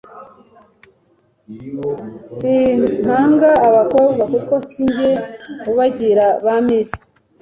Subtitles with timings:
[2.35, 5.09] Sinkanga abakobwa kuko si njye
[5.69, 6.91] ubagira ba Miss